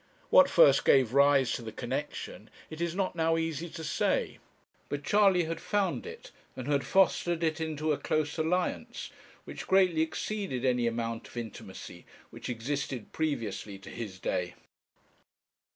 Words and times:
What 0.31 0.49
first 0.49 0.83
gave 0.83 1.13
rise 1.13 1.51
to 1.51 1.61
the 1.61 1.71
connexion 1.71 2.49
it 2.71 2.81
is 2.81 2.95
not 2.95 3.15
now 3.15 3.37
easy 3.37 3.69
to 3.69 3.83
say; 3.83 4.39
but 4.89 5.03
Charley 5.03 5.43
had 5.43 5.61
found 5.61 6.07
it, 6.07 6.31
and 6.55 6.67
had 6.67 6.83
fostered 6.83 7.43
it 7.43 7.61
into 7.61 7.91
a 7.91 7.99
close 7.99 8.35
alliance, 8.39 9.11
which 9.45 9.67
greatly 9.67 10.01
exceeded 10.01 10.65
any 10.65 10.87
amount 10.87 11.27
of 11.27 11.37
intimacy 11.37 12.07
which 12.31 12.49
existed 12.49 13.11
previously 13.11 13.77
to 13.77 13.91
his 13.91 14.17
day. 14.17 14.55